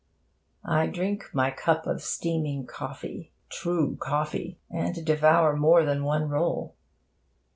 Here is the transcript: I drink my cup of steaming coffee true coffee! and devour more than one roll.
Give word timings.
I 0.65 0.87
drink 0.87 1.25
my 1.31 1.51
cup 1.51 1.85
of 1.85 2.01
steaming 2.01 2.65
coffee 2.65 3.31
true 3.51 3.97
coffee! 3.97 4.57
and 4.67 5.05
devour 5.05 5.55
more 5.55 5.85
than 5.85 6.03
one 6.03 6.27
roll. 6.27 6.75